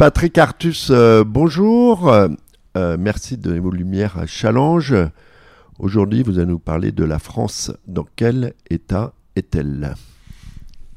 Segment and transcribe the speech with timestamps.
[0.00, 0.90] Patrick Artus,
[1.26, 2.10] bonjour.
[2.74, 4.94] merci de vos lumières à Challenge.
[5.78, 7.70] Aujourd'hui, vous allez nous parler de la France.
[7.86, 9.92] Dans quel état est-elle?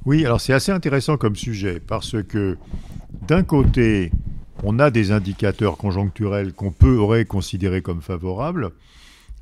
[0.05, 2.57] Oui, alors c'est assez intéressant comme sujet parce que
[3.27, 4.09] d'un côté,
[4.63, 8.71] on a des indicateurs conjoncturels qu'on peut aurait considérer comme favorables.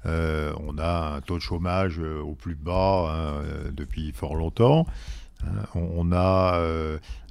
[0.08, 4.34] Euh, on a un taux de chômage euh, au plus bas hein, euh, depuis fort
[4.34, 4.88] longtemps.
[5.76, 6.62] On, a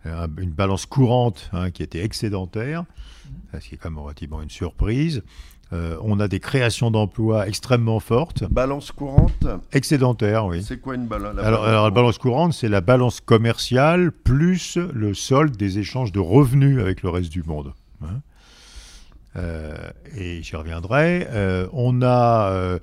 [0.05, 2.85] une balance courante hein, qui était excédentaire,
[3.55, 5.23] ce qui est quand même relativement une surprise.
[5.73, 8.45] on a des créations d'emplois extrêmement fortes.
[8.51, 10.63] Balance courante Excédentaire, oui.
[10.63, 15.15] C'est quoi une balance alors, alors, la balance courante, c'est la balance commerciale plus le
[15.15, 17.73] solde des échanges de revenus avec le reste du monde.
[18.03, 18.21] Hein.
[19.37, 21.27] Euh, et j'y reviendrai.
[21.31, 22.79] Euh, on a.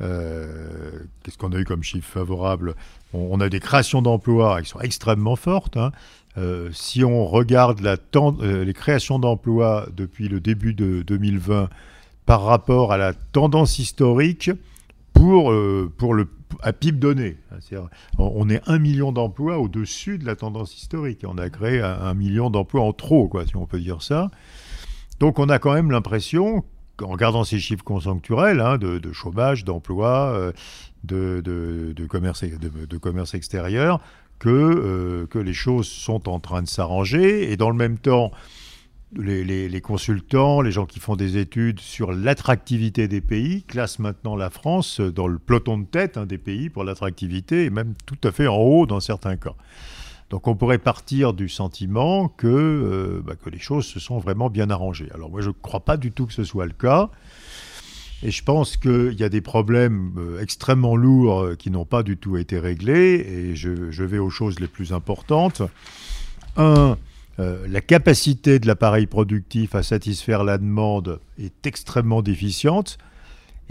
[0.00, 2.74] Euh, qu'est-ce qu'on a eu comme chiffre favorable?
[3.12, 5.76] On, a des créations d'emplois qui sont extrêmement fortes.
[5.76, 5.92] Hein.
[6.72, 7.96] si on regarde la
[8.42, 11.68] les créations d'emplois depuis le début de 2020
[12.26, 14.50] par rapport à la tendance historique
[15.12, 15.52] pour,
[15.96, 16.28] pour le
[16.62, 17.36] à PIB donné.
[17.52, 21.24] Hein, on est un million d'emplois au-dessus de la tendance historique.
[21.26, 24.30] On a créé un, million d'emplois en trop, quoi, si on peut dire ça.
[25.18, 26.64] Donc on a quand même l'impression,
[27.02, 30.52] en regardant ces chiffres conjoncturels, hein, de, chômage, d'emploi, euh,
[31.04, 34.00] de, commerce, extérieur,
[34.38, 37.52] que, euh, que les choses sont en train de s'arranger.
[37.52, 38.30] Et dans le même temps,
[39.16, 44.50] les, consultants, les gens qui font des études sur l'attractivité des pays classent maintenant la
[44.50, 48.32] France dans le peloton de tête hein, des pays pour l'attractivité, et même tout à
[48.32, 49.54] fait en haut dans certains cas.
[50.30, 54.48] Donc on pourrait partir du sentiment que, euh, bah, que les choses se sont vraiment
[54.48, 55.08] bien arrangées.
[55.12, 57.10] Alors moi je ne crois pas du tout que ce soit le cas.
[58.22, 62.02] Et je pense qu'il y a des problèmes euh, extrêmement lourds euh, qui n'ont pas
[62.04, 63.26] du tout été réglés.
[63.28, 65.62] Et je, vais aux choses les plus importantes.
[66.56, 66.96] Un,
[67.38, 72.98] la capacité de l'appareil productif à satisfaire la demande est extrêmement déficiente.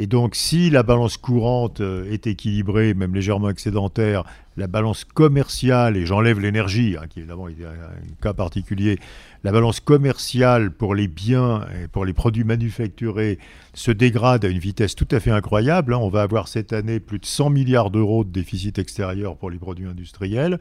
[0.02, 4.24] Et donc, si la balance courante euh, est équilibrée, même légèrement excédentaire,
[4.56, 8.98] la balance commerciale, et j'enlève l'énergie, hein, qui évidemment est un cas particulier,
[9.44, 13.40] la balance commerciale pour les biens et pour les produits manufacturés
[13.74, 15.94] se dégrade à une vitesse tout à fait incroyable.
[15.94, 16.00] Hein.
[16.02, 19.58] On va avoir cette année plus de 100 milliards d'euros de déficit extérieur pour les
[19.58, 20.60] produits industriels.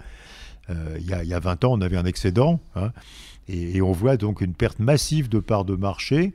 [0.68, 2.58] Euh, il, y a, 20 ans, on avait un excédent.
[2.74, 2.90] Hein.
[3.48, 6.32] et, et, on voit donc une perte massive de parts de marché.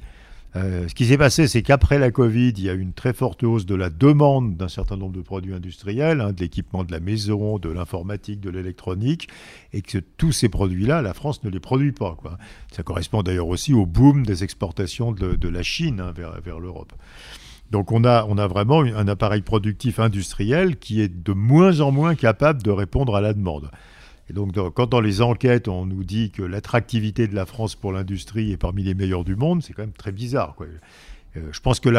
[0.56, 3.14] Euh, ce qui s'est passé, c'est qu'après la Covid, il y a eu une très
[3.14, 6.92] forte hausse de la demande d'un certain nombre de produits industriels, hein, de l'équipement de
[6.92, 9.30] la maison, de l'informatique, de l'électronique,
[9.74, 12.16] et que tous ces produits-là, la France ne les produit pas.
[12.72, 16.94] Ça correspond d'ailleurs aussi au boom des exportations de, la Chine hein, vers, l'Europe.
[17.72, 22.62] Donc on a vraiment un appareil productif industriel qui est de moins en moins capable
[22.62, 23.72] de répondre à la demande.
[24.30, 27.92] Et donc, quand dans les enquêtes, on nous dit que l'attractivité de la France pour
[27.92, 30.56] l'industrie est parmi les meilleures du monde, c'est quand même très bizarre.
[31.36, 31.90] Euh, je pense que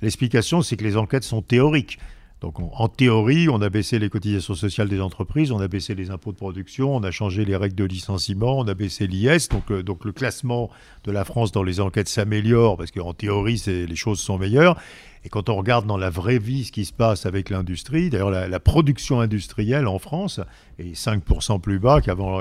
[0.00, 1.98] l'explication, c'est que les enquêtes sont théoriques.
[2.42, 6.10] Donc, en théorie, on a baissé les cotisations sociales des entreprises, on a baissé les
[6.10, 9.48] impôts de production, on a changé les règles de licenciement, on a baissé l'IS.
[9.48, 10.70] Donc, euh, le classement
[11.04, 14.76] de la France dans les enquêtes s'améliore parce qu'en théorie, les choses sont meilleures.
[15.24, 18.30] Et quand on regarde dans la vraie vie ce qui se passe avec l'industrie, d'ailleurs
[18.30, 20.40] la, production industrielle en France
[20.78, 22.38] est 5% plus bas qu'avant,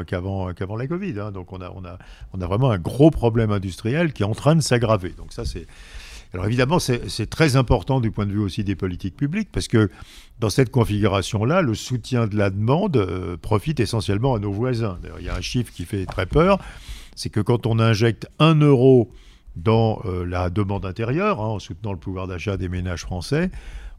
[0.78, 1.20] la Covid.
[1.20, 1.32] Hein.
[1.32, 1.98] Donc on a, on, a,
[2.34, 5.16] on a vraiment un gros problème industriel qui est en train de s'aggraver.
[5.18, 5.66] Donc ça c'est...
[6.36, 9.90] Alors évidemment, c'est, très important du point de vue aussi des politiques publiques, parce que
[10.42, 15.00] dans cette configuration-là, le soutien de la demande euh, profite essentiellement à nos voisins.
[15.02, 16.60] D'ailleurs, il y a un chiffre qui fait très peur,
[17.16, 19.14] c'est que quand on injecte 1 euro
[19.56, 23.50] dans euh, la demande intérieure, hein, en soutenant le pouvoir d'achat des ménages français,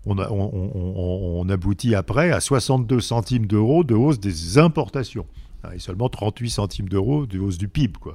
[0.05, 5.27] on, aboutit après à 62 centimes d'euros de hausse des importations
[5.65, 7.95] hein, et seulement 38 centimes d'euros de hausse du PIB.
[7.99, 8.15] Quoi.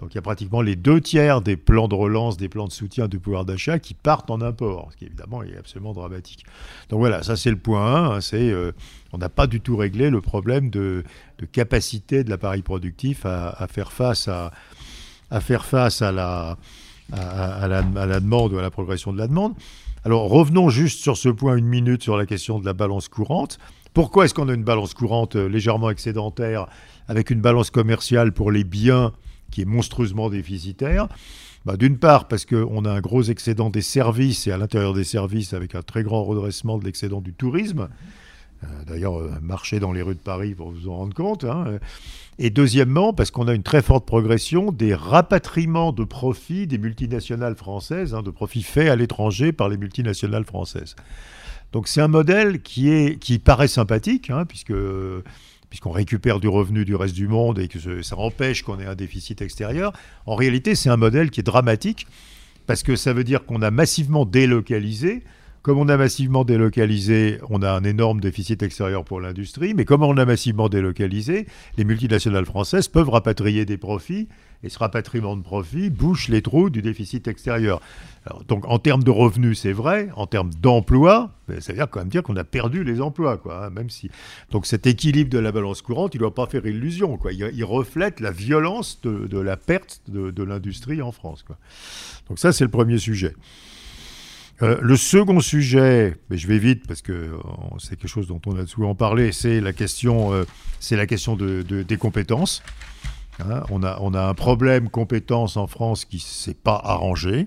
[0.00, 2.72] Donc il y a pratiquement les deux tiers des plans de relance, des plans de
[2.72, 6.44] soutien du pouvoir d'achat qui partent en import, ce qui évidemment est absolument dramatique.
[6.88, 8.72] Donc voilà, ça c'est le point 1, hein, euh,
[9.12, 11.04] on n'a pas du tout réglé le problème de,
[11.52, 14.52] capacité de l'appareil productif à, faire face à,
[15.40, 16.56] faire face à, la,
[17.10, 19.54] demande ou à la progression de la demande.
[20.04, 23.58] Alors revenons juste sur ce point une minute sur la question de la balance courante.
[23.92, 26.68] Pourquoi est-ce qu'on a une balance courante euh, légèrement excédentaire
[27.06, 29.12] avec une balance commerciale pour les biens
[29.50, 31.08] qui est monstrueusement déficitaire
[31.64, 35.04] bah, D'une part parce qu'on a un gros excédent des services et à l'intérieur des
[35.04, 37.88] services avec un très grand redressement de l'excédent du tourisme.
[38.62, 41.44] Euh, d'ailleurs, euh, marcher dans les rues de Paris pour vous en rendre compte.
[41.44, 41.78] Hein.
[42.38, 47.54] Et deuxièmement, parce qu'on a une très forte progression des rapatriements de profits des multinationales
[47.54, 50.96] françaises, hein, de profits faits à l'étranger par les multinationales françaises.
[51.72, 54.72] Donc c'est un modèle qui, est, qui paraît sympathique, hein, puisque
[55.70, 58.96] puisqu'on récupère du revenu du reste du monde et que ça empêche qu'on ait un
[58.96, 59.92] déficit extérieur.
[60.26, 62.06] En réalité, c'est un modèle qui est dramatique
[62.66, 65.22] parce que ça veut dire qu'on a massivement délocalisé.
[65.62, 70.02] Comme on a massivement délocalisé, on a un énorme déficit extérieur pour l'industrie, mais comme
[70.02, 71.46] on a massivement délocalisé,
[71.76, 74.26] les multinationales françaises peuvent rapatrier des profits,
[74.62, 77.82] et ce rapatriement de profits bouche les trous du déficit extérieur.
[78.48, 82.22] donc en termes de revenus, c'est vrai, en termes d'emplois, ça veut quand même dire
[82.22, 84.10] qu'on a perdu les emplois, quoi, hein, même si...
[84.50, 87.18] Donc cet équilibre de la balance courante, il ne doit pas faire illusion.
[87.32, 91.44] Il, reflète la violence de, la perte de, l'industrie en France.
[92.28, 93.34] Donc ça, c'est le premier sujet.
[94.62, 97.38] Euh, le second sujet, mais je vais vite parce que euh,
[97.78, 100.44] c'est quelque chose dont on a souvent parlé, c'est la question, euh,
[100.90, 102.62] la question de, des compétences.
[103.38, 107.46] Hein, on, a, on a un problème compétences en France qui ne s'est pas arrangé.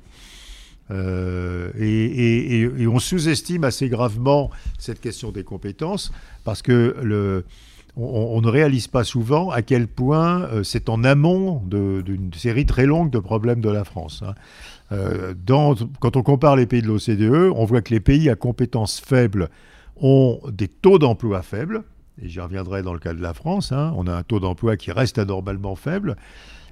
[0.89, 6.11] Et, et, on sous-estime assez gravement cette question des compétences
[6.43, 7.45] parce que le,
[7.95, 13.11] on, ne réalise pas souvent à quel point c'est en amont d'une série très longue
[13.11, 14.23] de problèmes de la France.
[14.25, 14.33] Hein.
[14.93, 15.33] Euh,
[15.99, 19.49] quand on compare les pays de l'OCDE, on voit que les pays à compétences faibles
[19.97, 21.83] ont des taux d'emploi faibles,
[22.21, 23.93] et j'y reviendrai dans le cas de la France, hein.
[23.95, 26.15] on a un taux d'emploi qui reste anormalement faible,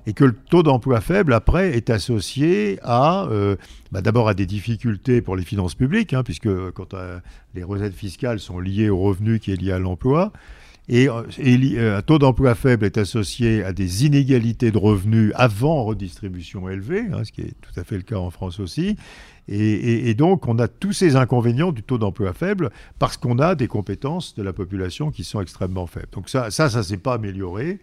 [0.07, 3.55] et que le taux d'emploi faible, après, est associé à, euh,
[3.91, 7.19] bah, d'abord à des difficultés pour les finances publiques, hein, puisque quand euh,
[7.53, 10.31] les recettes fiscales sont liées au revenu qui est lié à l'emploi,
[10.91, 16.67] et, euh, un taux d'emploi faible est associé à des inégalités de revenus avant redistribution
[16.67, 18.97] élevée, hein, ce qui est tout à fait le cas en France aussi.
[19.47, 23.67] Et, donc, on a tous ces inconvénients du taux d'emploi faible parce qu'on a des
[23.67, 26.07] compétences de la population qui sont extrêmement faibles.
[26.13, 27.79] Donc ça, ça ne s'est pas amélioré.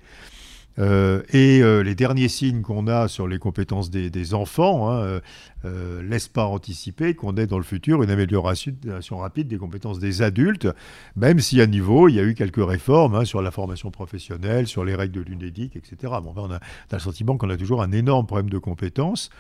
[0.79, 5.21] Euh, et euh, les derniers signes qu'on a sur les compétences des, enfants hein,
[5.65, 10.23] euh, laissent pas anticiper qu'on ait dans le futur une amélioration rapide des compétences des
[10.23, 10.69] adultes,
[11.17, 14.67] même si à niveau, il y a eu quelques réformes hein, sur la formation professionnelle,
[14.67, 16.13] sur les règles de l'UNEDIC, etc.
[16.23, 16.61] Bon, on, a,
[16.93, 19.31] le sentiment qu'on a toujours un énorme problème de compétences.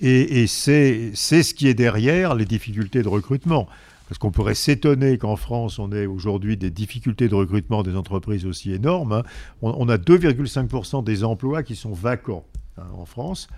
[0.00, 3.66] Et, et c'est ce qui est derrière les difficultés de recrutement.
[4.08, 8.46] Parce qu'on pourrait s'étonner qu'en France, on ait aujourd'hui des difficultés de recrutement des entreprises
[8.46, 9.12] aussi énormes.
[9.12, 9.22] Hein.
[9.62, 12.44] On, a 2,5% des emplois qui sont vacants
[12.78, 13.48] hein, en France.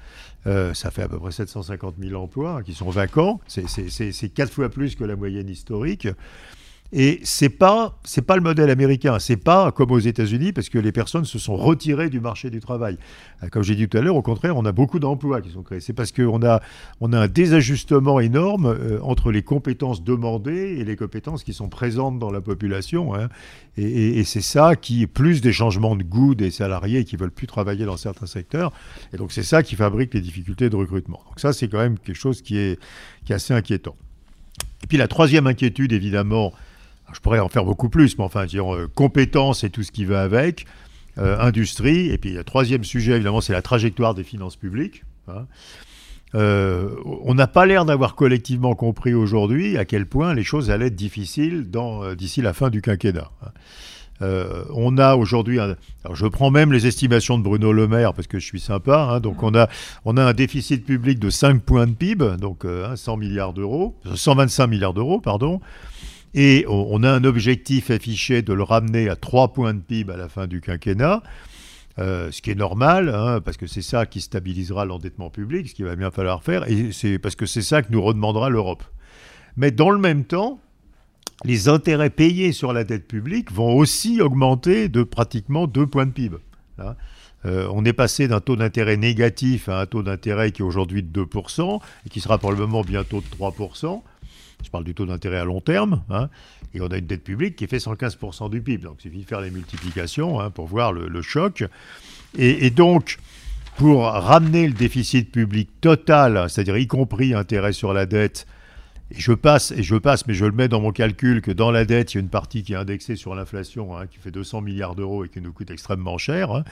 [0.46, 3.40] Euh, ça fait à peu près 750 000 emplois hein, qui sont vacants.
[3.46, 6.08] C'est quatre fois plus que la moyenne historique.
[6.92, 10.92] Et c'est pas pas le modèle américain, c'est pas comme aux États-Unis parce que les
[10.92, 12.96] personnes se sont retirées du marché du travail.
[13.42, 15.62] Euh, comme j'ai dit tout à l'heure, au contraire, on a beaucoup d'emplois qui sont
[15.62, 15.80] créés.
[15.80, 16.60] C'est parce qu'on a
[17.00, 21.68] on a un désajustement énorme euh, entre les compétences demandées et les compétences qui sont
[21.68, 23.14] présentes dans la population.
[23.14, 23.28] Hein.
[23.76, 27.84] Et, c'est ça qui plus des changements de goût des salariés qui veulent plus travailler
[27.84, 28.72] dans certains secteurs.
[29.12, 31.20] Et donc c'est ça qui fabrique les difficultés de recrutement.
[31.28, 32.80] Donc ça c'est quand même quelque chose qui est
[33.24, 33.94] qui est assez inquiétant.
[34.82, 36.52] Et puis la troisième inquiétude évidemment
[37.12, 40.04] je pourrais en faire beaucoup plus, mais enfin, disons, euh, compétences et tout ce qui
[40.04, 40.66] va avec,
[41.18, 45.04] euh, industrie, et puis le troisième sujet, évidemment, c'est la trajectoire des finances publiques.
[45.28, 45.46] Hein.
[46.34, 50.88] Euh, on n'a pas l'air d'avoir collectivement compris aujourd'hui à quel point les choses allaient
[50.88, 51.70] être difficiles
[52.18, 53.30] d'ici la fin du quinquennat.
[53.42, 54.44] Hein.
[54.74, 55.58] on a aujourd'hui,
[56.12, 59.20] je prends même les estimations de Bruno Le Maire parce que je suis sympa, hein.
[59.20, 59.68] donc on a,
[60.04, 64.66] on a un déficit public de 5 points de PIB, donc 100 milliards d'euros, 125
[64.66, 65.62] milliards d'euros, pardon.
[66.40, 70.16] Et on a un objectif affiché de le ramener à 3 points de PIB à
[70.16, 71.20] la fin du quinquennat.
[71.98, 75.74] Euh, ce qui est normal, hein, parce que c'est ça qui stabilisera l'endettement public, ce
[75.74, 78.84] qu'il va bien falloir faire, et c'est parce que c'est ça que nous redemandera l'Europe.
[79.56, 80.60] Mais dans le même temps,
[81.44, 86.12] les intérêts payés sur la dette publique vont aussi augmenter de pratiquement 2 points de
[86.12, 86.36] PIB.
[86.78, 86.94] Hein.
[87.46, 91.02] Euh, on est passé d'un taux d'intérêt négatif à un taux d'intérêt qui est aujourd'hui
[91.02, 94.02] de 2% et qui sera probablement bientôt de 3%.
[94.64, 96.02] Je parle du taux d'intérêt à long terme.
[96.10, 96.28] Hein,
[96.74, 98.84] et on a une dette publique qui fait 115% du PIB.
[98.84, 101.64] Donc il suffit de faire les multiplications hein, pour voir le, choc.
[102.36, 103.18] Et, donc,
[103.76, 108.46] pour ramener le déficit public total, c'est-à-dire y compris intérêt sur la dette,
[109.10, 111.70] et je passe, et je passe, mais je le mets dans mon calcul que dans
[111.70, 114.30] la dette, il y a une partie qui est indexée sur l'inflation, hein, qui fait
[114.30, 116.62] 200 milliards d'euros et qui nous coûte extrêmement cher.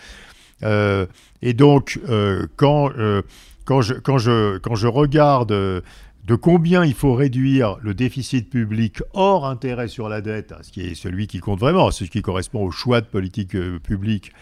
[0.63, 1.07] Euh,
[1.43, 3.23] et donc, euh, quand, euh,
[3.65, 5.83] quand, je, quand, je, quand je regarde
[6.27, 10.81] de combien il faut réduire le déficit public hors intérêt sur la dette, ce qui
[10.81, 14.33] est celui qui compte vraiment, ce qui correspond au choix de politique euh, publique,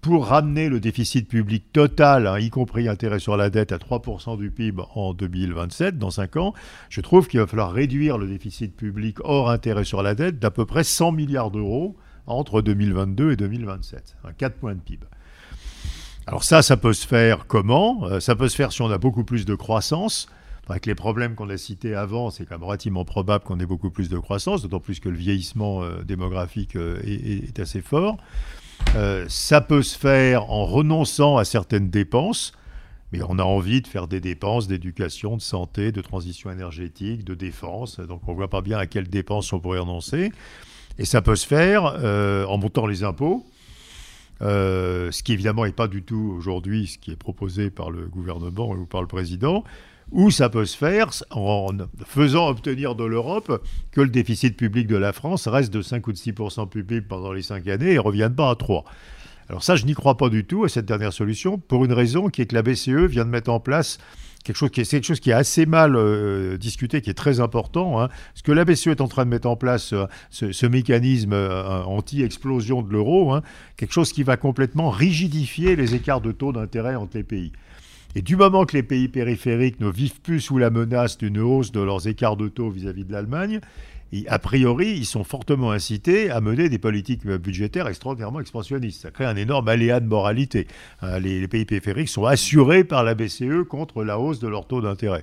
[0.00, 4.38] pour ramener le déficit public total, hein, y compris intérêt sur la dette, à 3%
[4.38, 6.54] du PIB en 2027, dans 5 ans,
[6.88, 10.50] je trouve qu'il va falloir réduire le déficit public hors intérêt sur la dette d'à
[10.50, 11.96] peu près 100 milliards d'euros
[12.26, 15.06] entre 2022 et 2027, 4 points de PIB.
[16.26, 18.04] Alors ça, ça peut se faire comment?
[18.06, 20.28] Euh, Ça peut se faire si on a beaucoup plus de croissance
[20.70, 23.90] avec les problèmes qu'on a cités avant, c'est quand même relativement probable qu'on ait beaucoup
[23.90, 28.16] plus de croissance, d'autant plus que le vieillissement euh, démographique euh, est, assez fort.
[28.94, 32.52] Euh, ça peut se faire en renonçant à certaines dépenses,
[33.12, 37.34] mais on a envie de faire des dépenses d'éducation, de santé, de transition énergétique, de
[37.34, 40.32] défense, donc on ne voit pas bien à quelles dépenses on pourrait renoncer.
[40.98, 43.46] Et ça peut se faire en montant les impôts,
[44.40, 48.70] ce qui évidemment n'est pas du tout aujourd'hui ce qui est proposé par le gouvernement
[48.70, 49.64] ou par le président,
[50.12, 51.68] ou ça peut se faire en
[52.04, 53.62] faisant obtenir de l'Europe
[53.92, 57.32] que le déficit public de la France reste de 5 ou de 6% public pendant
[57.32, 58.84] les 5 années et ne revienne pas à 3.
[59.48, 62.28] Alors ça, je n'y crois pas du tout à cette dernière solution, pour une raison
[62.28, 63.98] qui est que la BCE vient de mettre en place
[64.44, 67.40] quelque chose qui est, quelque chose qui est assez mal euh, discuté, qui est très
[67.40, 68.00] important.
[68.00, 68.08] Hein.
[68.34, 71.82] Ce que la BCE est en train de mettre en place, euh, ce, mécanisme euh,
[71.82, 73.42] anti-explosion de l'euro, hein,
[73.76, 77.52] quelque chose qui va complètement rigidifier les écarts de taux d'intérêt entre les pays.
[78.16, 81.70] Et du moment que les pays périphériques ne vivent plus sous la menace d'une hausse
[81.70, 83.60] de leurs écarts de taux vis-à-vis de l'Allemagne,
[84.26, 89.02] a priori, ils sont fortement incités à mener des politiques budgétaires extraordinairement expansionnistes.
[89.02, 90.66] Ça crée un énorme aléa de moralité.
[91.00, 94.80] Hein, les, pays périphériques sont assurés par la BCE contre la hausse de leur taux
[94.80, 95.22] d'intérêt.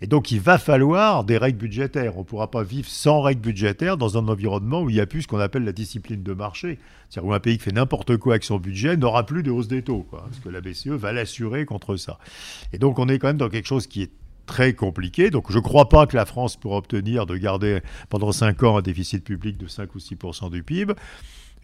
[0.00, 2.16] Et donc, il va falloir des règles budgétaires.
[2.16, 5.06] On ne pourra pas vivre sans règles budgétaires dans un environnement où il n'y a
[5.06, 6.78] plus ce qu'on appelle la discipline de marché.
[7.08, 9.68] C'est-à-dire où un pays qui fait n'importe quoi avec son budget n'aura plus de hausse
[9.68, 12.18] des taux, parce que la BCE va l'assurer contre ça.
[12.72, 14.10] Et donc, on est quand même dans quelque chose qui est
[14.46, 15.30] très compliqué.
[15.30, 18.76] Donc je ne crois pas que la France pourra obtenir de garder pendant 5 ans
[18.76, 20.94] un déficit public de 5 ou 6% du PIB.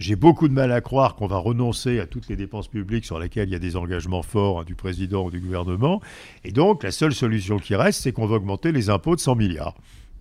[0.00, 3.18] J'ai beaucoup de mal à croire qu'on va renoncer à toutes les dépenses publiques sur
[3.18, 6.00] lesquelles il y a des engagements forts hein, du président ou du gouvernement.
[6.42, 9.36] Et donc, la seule solution qui reste, c'est qu'on va augmenter les impôts de 100
[9.36, 9.74] milliards.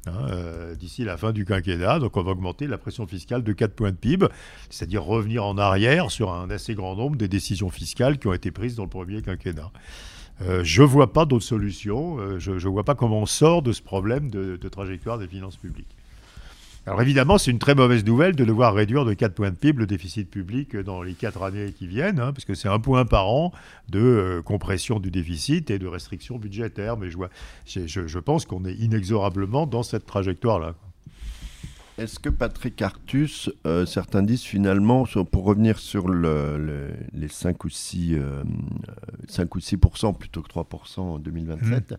[0.06, 2.00] Hein, euh, d'ici la fin du quinquennat.
[2.00, 4.28] Donc on va augmenter la pression fiscale de 4 points de PIB,
[4.70, 8.52] c'est-à-dire revenir en arrière sur un assez grand nombre des décisions fiscales qui ont été
[8.52, 9.72] prises dans le premier quinquennat.
[10.42, 13.62] Euh, je ne vois pas d'autre solution, euh, je ne vois pas comment on sort
[13.62, 15.96] de ce problème de trajectoire des finances publiques.
[16.86, 19.80] Alors évidemment, c'est une très mauvaise nouvelle de devoir réduire de 4 points de PIB
[19.80, 23.06] le déficit public dans les 4 années qui viennent, hein, parce que c'est un point
[23.06, 23.52] par an
[23.90, 26.98] de euh, compression du déficit et de restriction budgétaire.
[26.98, 27.30] Mais je, vois,
[27.66, 30.76] je, pense qu'on est inexorablement dans cette trajectoire-là.
[32.00, 38.16] Est-ce que Patrick Artus, euh, certains disent finalement, pour revenir sur les 5 ou 6,
[39.28, 39.78] 5 euh, ou 6
[40.18, 41.96] plutôt que 3 en 2027,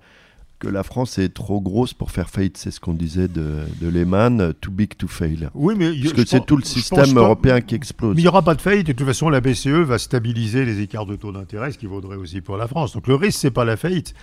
[0.60, 2.58] que la France est trop grosse pour faire faillite.
[2.58, 5.48] C'est ce qu'on disait de, de Lehman, too big to fail.
[5.54, 8.14] Oui, mais parce que c'est tout le système européen qui explose.
[8.14, 8.86] Mais il n'y aura pas de faillite.
[8.86, 12.16] De toute façon, la BCE va stabiliser les écarts de taux d'intérêt, ce qui vaudrait
[12.16, 12.92] aussi pour la France.
[12.92, 14.14] Donc le risque, c'est pas la faillite.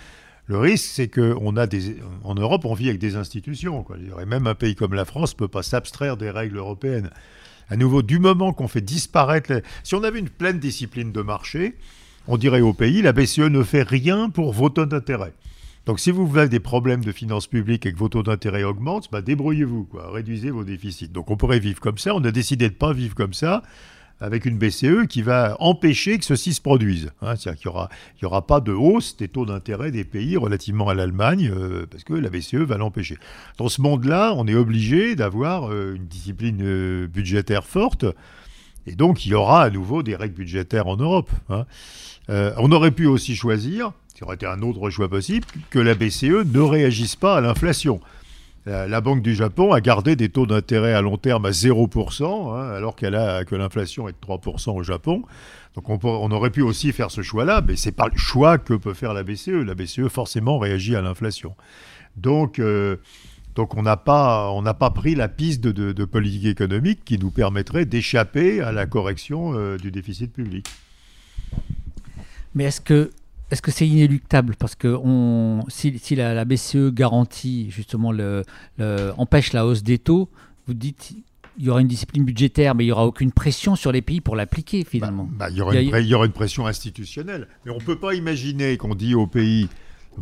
[0.46, 1.96] Le risque, c'est qu'on a des.
[2.22, 3.82] En Europe, on vit avec des institutions.
[3.82, 3.96] Quoi.
[4.22, 7.10] Et même un pays comme la France ne peut pas s'abstraire des règles européennes.
[7.68, 9.60] À nouveau, du moment qu'on fait disparaître.
[9.82, 11.74] Si on avait une pleine discipline de marché,
[12.28, 15.34] on dirait au pays la BCE ne fait rien pour vos taux d'intérêt.
[15.88, 19.08] Donc si vous avez des problèmes de finances publiques et que vos taux d'intérêt augmentent,
[19.10, 21.08] bah, débrouillez-vous, quoi, réduisez vos déficits.
[21.08, 23.62] Donc on pourrait vivre comme ça, on a décidé de ne pas vivre comme ça
[24.20, 27.10] avec une BCE qui va empêcher que ceci se produise.
[27.22, 27.36] Hein.
[27.36, 27.88] C'est-à-dire qu'il n'y aura,
[28.24, 32.12] aura pas de hausse des taux d'intérêt des pays relativement à l'Allemagne, euh, parce que
[32.12, 33.16] la BCE va l'empêcher.
[33.56, 38.04] Dans ce monde-là, on est obligé d'avoir euh, une discipline euh, budgétaire forte,
[38.86, 41.30] et donc il y aura à nouveau des règles budgétaires en Europe.
[41.48, 41.64] Hein.
[42.28, 46.44] on aurait pu aussi choisir qui aurait été un autre choix possible, que la BCE
[46.52, 48.00] ne réagisse pas à l'inflation.
[48.66, 52.70] La Banque du Japon a gardé des taux d'intérêt à long terme à 0%, hein,
[52.74, 55.22] alors qu'elle a, que l'inflation est de 3% au Japon.
[55.76, 58.74] Donc on, aurait pu aussi faire ce choix-là, mais ce n'est pas le choix que
[58.74, 59.64] peut faire la BCE.
[59.64, 61.54] La BCE forcément réagit à l'inflation.
[62.16, 62.96] Donc, euh,
[63.54, 68.60] donc on n'a pas, pas pris la piste de, politique économique qui nous permettrait d'échapper
[68.62, 70.66] à la correction euh, du déficit public.
[72.56, 73.12] Mais est-ce que
[73.50, 74.54] est-ce que c'est inéluctable?
[74.58, 78.42] Parce que on, si, la, BCE garantit justement le,
[79.16, 80.28] empêche la hausse des taux,
[80.66, 81.14] vous dites
[81.60, 84.20] il y aura une discipline budgétaire, mais il n'y aura aucune pression sur les pays
[84.20, 85.24] pour l'appliquer finalement.
[85.24, 85.56] Bah, bah, il,
[86.06, 87.48] y aura une, pression institutionnelle.
[87.64, 89.68] Mais on ne peut pas imaginer qu'on dit aux pays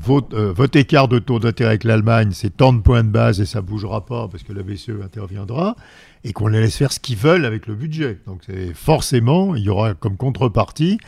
[0.08, 3.46] euh, votre, écart de taux d'intérêt avec l'Allemagne, c'est tant de points de base et
[3.46, 5.76] ça ne bougera pas parce que la BCE interviendra,
[6.24, 8.18] et qu'on les laisse faire ce qu'ils veulent avec le budget.
[8.26, 8.42] Donc
[8.74, 10.98] forcément, il y aura comme contrepartie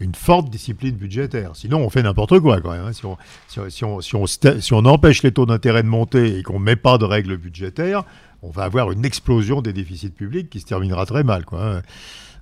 [0.00, 1.52] une forte discipline budgétaire.
[1.54, 2.58] Sinon, on fait n'importe quoi.
[2.66, 2.92] Hein.
[2.92, 3.16] Si, on,
[3.48, 6.64] si, on, si, on, si, on, empêche les taux d'intérêt de monter et qu'on ne
[6.64, 8.04] met pas de règles budgétaires,
[8.42, 11.44] on va avoir une explosion des déficits publics qui se terminera très mal.
[11.44, 11.82] Quoi.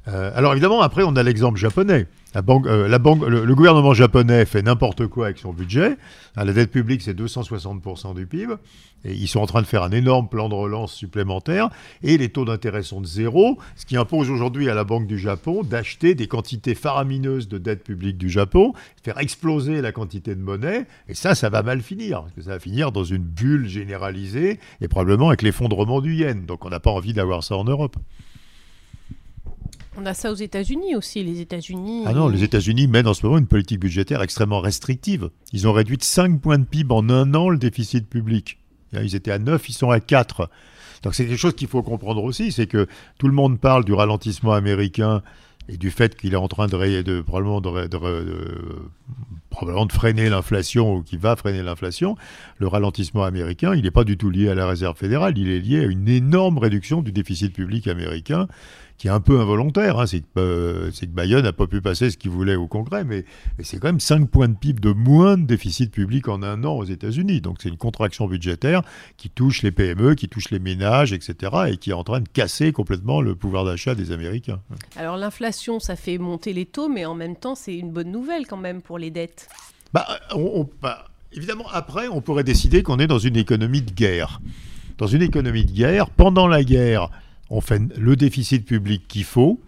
[0.06, 0.12] Hein.
[0.12, 2.06] Euh, alors évidemment, après, on a l'exemple japonais.
[2.34, 5.96] La banque, euh, le, gouvernement japonais fait n'importe quoi avec son budget.
[6.34, 8.54] la dette publique, c'est 260% du PIB.
[9.04, 11.68] Et ils sont en train de faire un énorme plan de relance supplémentaire.
[12.02, 15.18] Et les taux d'intérêt sont de zéro, ce qui impose aujourd'hui à la Banque du
[15.18, 18.72] Japon d'acheter des quantités faramineuses de dette publique du Japon,
[19.04, 20.86] faire exploser la quantité de monnaie.
[21.08, 22.22] Et ça, ça va mal finir.
[22.22, 26.46] Parce que ça va finir dans une bulle généralisée et probablement avec l'effondrement du yen.
[26.46, 27.96] Donc on n'a pas envie d'avoir ça en Europe.
[29.96, 31.22] On a ça aux États-Unis aussi.
[31.22, 32.04] Les États-Unis.
[32.06, 35.30] Ah non, les États-Unis mènent en ce moment une politique budgétaire extrêmement restrictive.
[35.52, 38.58] Ils ont réduit de 5 points de PIB en un an le déficit public.
[38.92, 40.48] Ils étaient à 9, ils sont à 4.
[41.02, 42.86] Donc c'est quelque chose qu'il faut comprendre aussi, c'est que
[43.18, 45.22] tout le monde parle du ralentissement américain
[45.68, 47.88] et du fait qu'il est en train de, de probablement de,
[49.50, 52.16] probablement de freiner l'inflation ou qui va freiner l'inflation,
[52.58, 55.60] le ralentissement américain, il n'est pas du tout lié à la réserve fédérale, il est
[55.60, 58.46] lié à une énorme réduction du déficit public américain
[59.04, 59.98] qui est un peu involontaire.
[59.98, 60.06] Hein.
[60.06, 63.26] C'est que, euh, que, Bayonne n'a pas pu passer ce qu'il voulait au Congrès, mais,
[63.62, 66.72] c'est quand même 5 points de PIB de moins de déficit public en un an
[66.78, 67.42] aux États-Unis.
[67.42, 68.80] Donc c'est une contraction budgétaire
[69.18, 72.28] qui touche les PME, qui touche les ménages, etc., et qui est en train de
[72.28, 74.60] casser complètement le pouvoir d'achat des Américains.
[74.96, 78.46] Alors l'inflation, ça fait monter les taux, mais en même temps, c'est une bonne nouvelle
[78.46, 79.50] quand même pour les dettes.
[79.92, 80.06] Bah,
[80.80, 84.40] bah évidemment, après, on pourrait décider qu'on est dans une économie de guerre.
[84.96, 87.10] Dans une économie de guerre, pendant la guerre,
[87.54, 89.60] on fait le déficit public qu'il faut,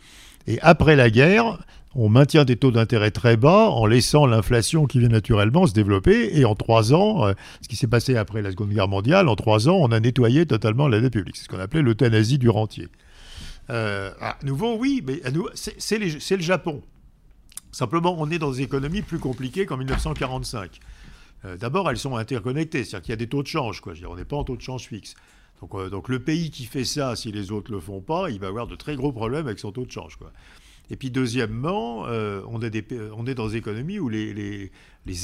[0.47, 1.59] et après la guerre,
[1.95, 6.39] on maintient des taux d'intérêt très bas en laissant l'inflation qui vient naturellement se développer.
[6.39, 9.37] Et en trois ans, euh, ce qui s'est passé après la Seconde Guerre mondiale, en
[9.37, 11.37] trois ans, on a nettoyé totalement la dette publique.
[11.37, 12.89] C'est ce qu'on appelait l'euthanasie du rentier.
[13.71, 15.23] Euh, à nouveau, oui, mais
[15.55, 16.83] c'est le Japon.
[17.73, 20.81] Simplement, on est dans des économies plus compliquées qu'en 1945.
[21.45, 23.81] Euh, d'abord, elles sont interconnectées, c'est-à-dire qu'il y a des taux de change.
[24.09, 25.15] On n'est pas en taux de change fixe.
[25.75, 28.41] Euh, donc, le pays qui fait ça, si les autres ne le font pas, il
[28.41, 30.19] va avoir de très gros problèmes avec son taux de change.
[30.89, 34.71] Et puis deuxièmement, euh, on, est on, est dans des économies où les,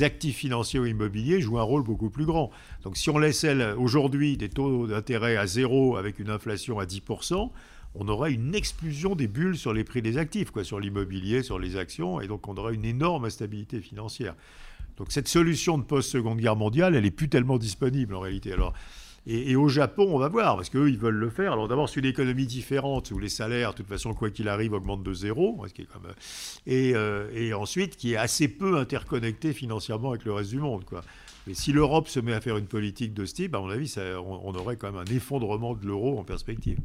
[0.00, 2.50] actifs financiers ou immobiliers jouent un rôle beaucoup plus grand.
[2.82, 7.50] Donc si on laissait aujourd'hui des taux d'intérêt à zéro avec une inflation à 10%,
[7.94, 11.76] on aurait une explosion des bulles sur les prix des actifs, sur l'immobilier, sur les
[11.76, 14.34] actions, et donc on aurait une énorme instabilité financière.
[14.96, 18.52] Donc cette solution de post-seconde guerre mondiale, elle n'est plus tellement disponible en réalité.
[18.52, 18.72] Alors
[19.24, 21.52] et, au Japon, on va voir, parce qu'eux, ils veulent le faire.
[21.52, 24.72] Alors d'abord, c'est une économie différente, où les salaires, de toute façon, quoi qu'il arrive,
[24.72, 25.64] augmentent de zéro.
[25.68, 25.82] Ce qui
[26.66, 30.84] est euh, et, ensuite, qui est assez peu interconnecté financièrement avec le reste du monde.
[31.46, 33.94] Mais si l'Europe se met à faire une politique de ce type, à mon avis,
[34.26, 36.78] on, aurait quand même un effondrement de l'euro en perspective.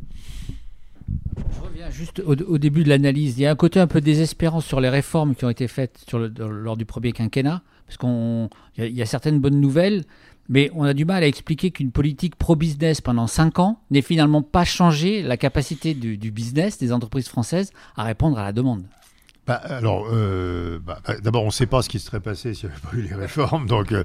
[1.38, 3.40] Je reviens juste au, début de l'analyse.
[3.40, 6.06] Il y a un côté un peu désespérant sur les réformes qui ont été faites
[6.12, 10.04] lors du premier quinquennat, parce qu'il y, a certaines bonnes nouvelles,
[10.50, 14.42] mais on a du mal à expliquer qu'une politique pro-business pendant 5 ans n'ait finalement
[14.42, 18.84] pas changé la capacité du, business des entreprises françaises à répondre à la demande.
[19.46, 22.68] Bah, alors, euh, bah, bah, d'abord, on ne sait pas ce qui serait passé s'il
[22.68, 23.66] n'y avait pas eu les réformes.
[23.66, 24.04] Donc, euh,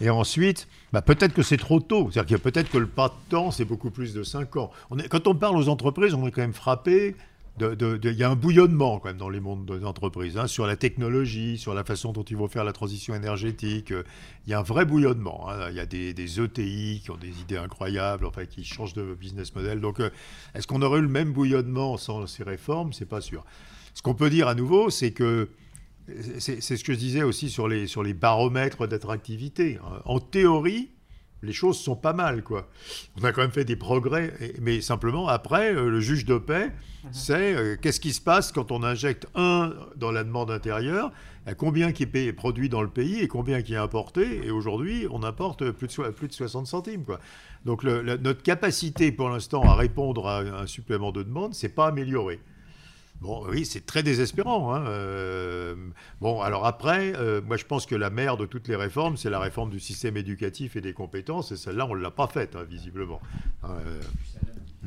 [0.00, 0.66] et ensuite,
[1.06, 2.10] peut-être que c'est trop tôt.
[2.10, 4.72] C'est-à-dire que peut-être que le pas de temps, c'est beaucoup plus de 5 ans.
[5.08, 7.14] Quand on parle aux entreprises, on est quand même frappé
[7.60, 10.76] il y a un bouillonnement quand même dans les mondes des entreprises, hein, sur la
[10.76, 13.92] technologie, sur la façon dont ils vont faire la transition énergétique.
[13.92, 14.04] Euh,
[14.46, 15.48] il y a un vrai bouillonnement.
[15.50, 15.68] Hein.
[15.70, 19.14] Il y a des, ETI e qui ont des idées incroyables, enfin, qui changent de
[19.14, 19.80] business model.
[19.80, 20.10] Donc, euh,
[20.54, 22.92] est-ce qu'on aurait eu le même bouillonnement sans ces réformes?
[22.92, 23.44] C'est pas sûr.
[23.94, 25.50] Ce qu'on peut dire à nouveau, c'est que
[26.38, 29.78] c'est ce que je disais aussi sur les, sur les baromètres d'attractivité.
[29.84, 30.00] Hein.
[30.04, 30.90] En théorie,
[31.42, 32.68] les choses sont pas mal, quoi.
[33.20, 36.66] On a quand même fait des progrès, mais simplement après, euh, le juge de paix,
[36.66, 37.10] mhm.
[37.12, 41.12] c'est euh, qu'est-ce qui se passe quand on injecte un dans la demande intérieure,
[41.58, 44.46] combien qui est produit dans le pays et combien qui est importé.
[44.46, 47.18] Et aujourd'hui, on importe plus de, plus de 60 centimes, quoi.
[47.64, 52.40] Donc notre capacité pour l'instant à répondre à un supplément de demande, c'est pas amélioré.
[53.22, 54.74] Bon, oui, c'est très désespérant.
[54.74, 55.76] Hein, euh,
[56.20, 59.30] bon, alors après, euh, moi je pense que la mère de toutes les réformes, c'est
[59.30, 62.56] la réforme du système éducatif et des compétences, et celle-là, on ne l'a pas faite,
[62.56, 63.20] hein, visiblement.
[63.64, 64.00] Euh,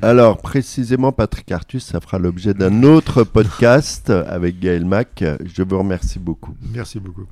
[0.02, 5.24] alors, précisément, Patrick Artus, ça fera l'objet d'un autre podcast avec Gaël Mac.
[5.42, 6.54] Je vous remercie beaucoup.
[6.74, 7.26] Merci beaucoup.